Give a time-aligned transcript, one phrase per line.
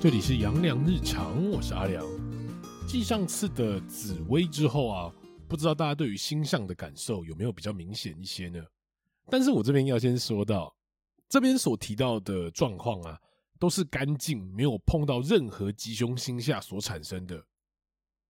[0.00, 2.06] 这里是阳光日常，我是阿良。
[2.86, 5.12] 继上次的紫微之后啊，
[5.48, 8.64] 不知道大家对于星象的感受有没有比较明显一些呢？
[9.28, 10.72] 但是我这边要先说到，
[11.28, 13.20] 这边所提到的状况啊，
[13.58, 17.44] 都是干净没有碰到任何吉凶星下所产生的。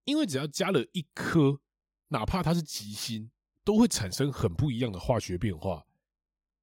[0.05, 1.61] 因为只要加了一颗，
[2.09, 3.31] 哪怕它是吉星，
[3.63, 5.85] 都会产生很不一样的化学变化。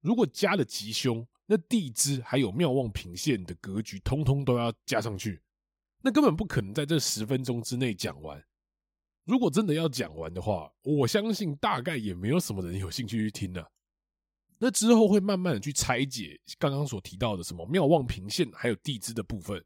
[0.00, 5.40] 如果加了吉凶，那地支还有庙望平线的格局，通通都要加上去，
[6.02, 8.44] 那根本不可能在这十分钟之内讲完。
[9.24, 13.72] 如果真的要讲完的话，我相信大概也没有什么人有兴趣去听了。
[14.58, 19.64] 那之后会慢慢的去拆解刚刚所提到的什么庙望平线，还有地支的部分。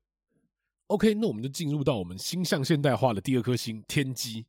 [0.89, 4.47] OK，那我们就进入到我们星象现代化的第二颗星天机。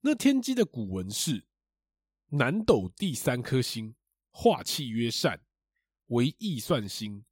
[0.00, 1.44] 那天机的古文是
[2.30, 3.94] 南斗第三颗星，
[4.30, 5.40] 化气曰善。
[6.08, 7.24] 为易算星，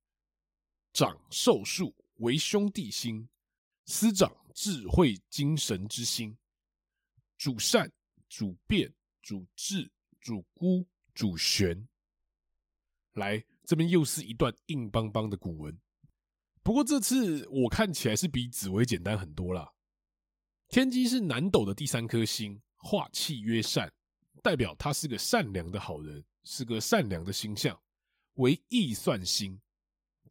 [0.92, 3.28] 长寿数，为兄弟星，
[3.84, 6.36] 司掌智慧精神之星，
[7.36, 7.90] 主善，
[8.28, 11.86] 主变，主智，主孤，主玄。
[13.14, 15.78] 来，这边又是一段硬邦邦的古文。
[16.62, 19.72] 不过这次我看起来是比紫薇简单很多啦。
[20.68, 23.90] 天机是南斗的第三颗星，化气曰善，
[24.42, 27.80] 代表他是个善良的好人，是个善良的星象。
[28.36, 29.60] 为易算星，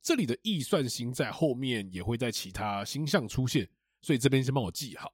[0.02, 3.70] 这里的易算星在后面也会在其他星象出现，
[4.02, 5.14] 所以这边先帮我记好。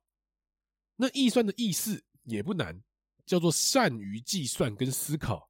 [0.95, 2.81] 那易算的意思也不难，
[3.25, 5.49] 叫做善于计算跟思考。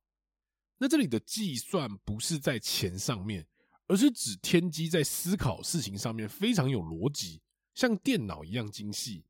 [0.77, 3.45] 那这里的计算不是在钱上面，
[3.87, 7.41] 而是指天机在思考事情上面非常有逻辑，
[7.75, 9.25] 像电脑一样精细。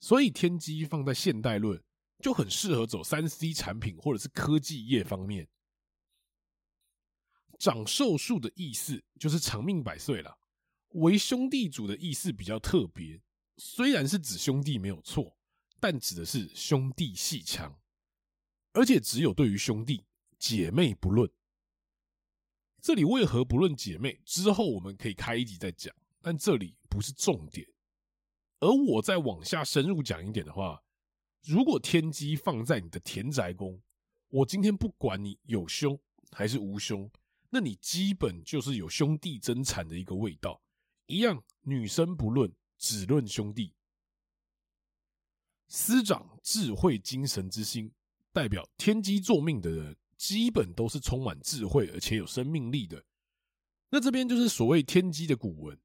[0.00, 1.80] 所以天机放在现代论
[2.18, 5.48] 就很适合走三 C 产品或者是科技业方面。
[7.62, 10.36] 长寿数的意思就是长命百岁了。
[10.94, 13.22] 为兄弟主的意思比较特别，
[13.56, 15.38] 虽然是指兄弟没有错，
[15.78, 17.80] 但指的是兄弟鬩墙，
[18.72, 20.04] 而且只有对于兄弟，
[20.40, 21.30] 姐妹不论。
[22.80, 24.20] 这里为何不论姐妹？
[24.24, 27.64] 之后我们可以开一集再讲，但这里不是重点。
[28.58, 30.82] 而我再往下深入讲一点的话，
[31.44, 33.80] 如果天机放在你的田宅宫，
[34.30, 35.96] 我今天不管你有凶
[36.32, 37.08] 还是无凶。
[37.54, 40.62] 那你基本就是有兄弟争产的一个味道，
[41.04, 43.74] 一样女生不论，只论兄弟。
[45.68, 47.92] 司长智慧精神之星，
[48.32, 53.04] 代表天机作命的人，基本都是充满智慧而且有生命力的。
[53.90, 55.78] 那这边就是所谓天机的古文，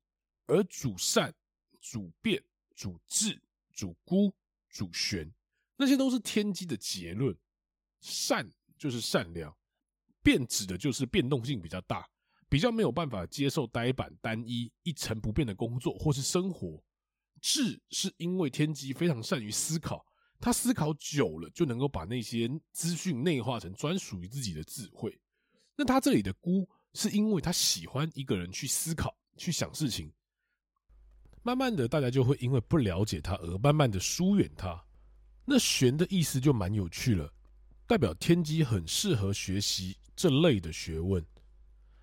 [0.45, 1.35] 而主善、
[1.81, 2.41] 主变、
[2.73, 3.41] 主智、
[3.73, 4.33] 主孤、
[4.69, 5.29] 主玄，
[5.75, 7.37] 那些都是天机的结论。
[7.99, 9.53] 善就是善良。
[10.23, 12.05] 变指的就是变动性比较大，
[12.49, 16.83] 比较没有办法接受呆板单一一成不变的工作或是生活。
[17.39, 20.05] 智是因为天机非常善于思考，
[20.39, 25.17] 他思考久了就能够把那些资讯内化成专属于自己的智慧。
[25.75, 30.11] 那他这里的孤是因为他喜欢一个人去思考、去想事情，
[31.43, 34.83] 慢慢的大家就会因为不了解他而慢慢的疏远他。
[35.45, 37.31] 那玄的意思就蛮有趣了。
[37.87, 41.25] 代表天机很适合学习这类的学问，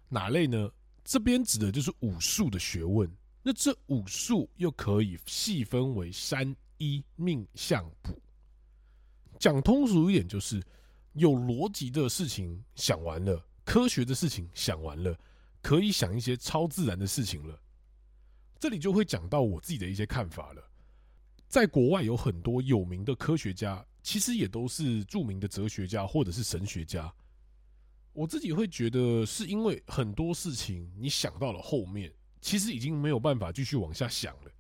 [0.09, 0.71] 哪类呢？
[1.05, 3.07] 这边指的就是武术的学问。
[3.43, 8.19] 那这武术又可以细分为三一命相卜。
[9.39, 10.63] 讲通俗一点，就是
[11.13, 15.15] 有逻辑的事情想完了，科学的事情想完了，
[15.61, 17.61] 可以想一些超自然的事情了。
[18.59, 20.71] 这里就会讲到我自己的一些看法了。
[21.47, 23.85] 在国外有很多有名的科学家。
[24.05, 27.13] 其实也都是著名的哲学家或者是神学家。
[28.13, 34.53] 我自己会觉得，是因为很多事情你想到了后面，其实已经没有办法继续往下想了。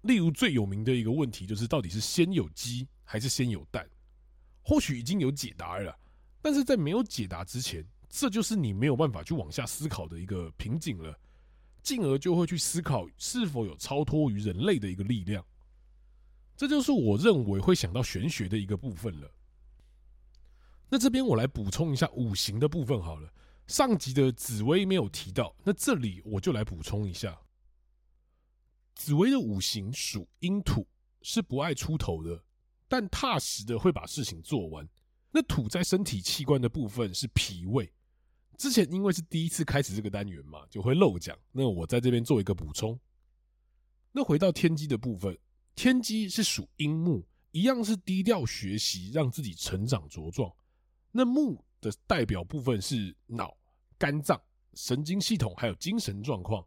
[0.00, 3.86] 例如最有名的一个问题就是，到底是先有鸡还是先有蛋？
[4.62, 5.94] 或许已经有解答了，
[6.40, 11.14] 但是在没有解答之前，这就是你没有办法去往下思考的一个瓶颈了，
[11.82, 15.44] 进而就会去思考是否有超脱于人类的一个力量。
[16.56, 19.30] 这就是我认为会想到玄学的一个部分了。
[20.88, 23.32] 那这边我来补充一下五行的部分好了。
[23.66, 27.40] 上集的紫薇没有提到，那这里我就来补充一下。
[28.94, 30.86] 紫薇的五行属阴土，
[31.22, 32.44] 是不爱出头的，
[32.86, 34.88] 但踏实的会把事情做完。
[35.32, 37.92] 那土在身体器官的部分是脾胃。
[38.56, 41.36] 之前因为是第一次开始这个单元嘛，就会漏讲。
[41.50, 43.00] 那我在这边做一个补充。
[44.12, 45.36] 那回到天机的部分。
[45.74, 50.52] 天机是属阴木，一样是低调学习，让自己成长茁壮。
[51.10, 53.56] 那木的代表部分是脑、
[53.98, 54.40] 肝脏、
[54.74, 56.64] 神经系统，还有精神状况。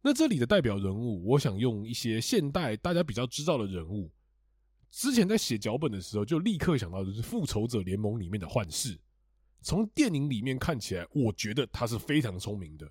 [0.00, 4.10] 那这里的代表人物，我想用一些现代大家比较知道的人物。
[4.90, 8.98] 之前在写脚本的时候，就立刻想到的是《复仇者联盟》里面的幻视。
[9.60, 12.90] 从电影里面看起来，我觉得他是非常聪明的，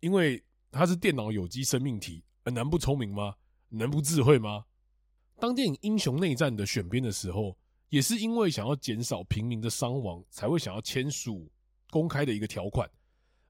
[0.00, 3.36] 因为他是电脑有机生命体，能不聪明吗？
[3.68, 4.64] 能不智慧吗？
[5.40, 7.56] 当电影《英雄内战》的选边的时候，
[7.88, 11.50] 也是因为想要减少平民的伤亡，才会想要签署
[11.88, 12.88] 公开的一个条款。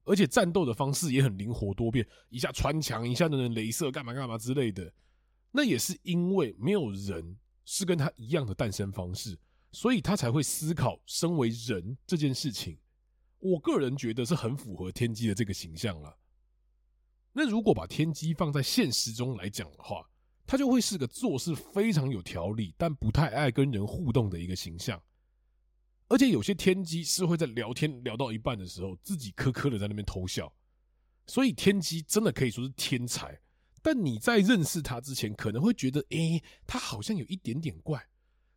[0.05, 4.91] 而且战斗的方式也很灵活多变，一下穿墙，一下的镭射，干嘛干嘛之类的。
[5.51, 9.37] 那也是因为没有人是跟他一样的诞生方式，
[9.73, 12.77] 所以他才会思考身为人这件事情。
[13.39, 16.17] 我个人觉得是很符合天机的这个形象了。
[17.33, 20.09] 那如果把天机放在现实中来讲的话，
[20.51, 25.01] 他就会是个做事非常有条理，但不太爱跟人互动的一个形象。
[26.09, 30.53] 而且有些天机是会在聊天聊到一半的时候，自己苛刻的在那边偷笑，
[31.25, 33.39] 所以天机真的可以说是天才。
[33.81, 38.05] 但你在认识他之前，可能会觉得，诶，他好像有一点点怪，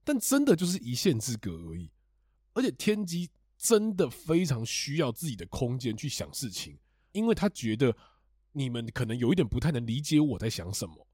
[0.03, 1.93] 但真的就是一线之隔而已。
[2.55, 6.77] 而且天机真的非常需要自己的空间去想事情，
[7.13, 7.97] 因为他觉得
[8.51, 11.07] 你们可能有一点不太能理解我在想什么。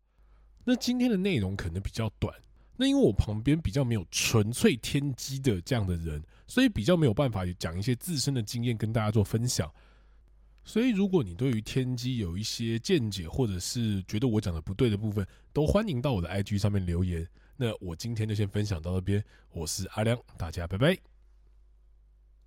[0.64, 2.34] 那今天的内容可能比较短。
[2.76, 9.70] 那因为我旁边比较没有纯粹天机的这样的人，所以比较没有办法讲一些自身的经验跟大家做分享。
[10.64, 17.26] 所以如果你对于天机有一些见解，或者是觉得我讲的不对的部分，都欢迎到我的 IG 上面留言。
[17.56, 19.22] 那我今天就先分享到这边，
[19.52, 21.19] 我是阿亮，大家拜拜。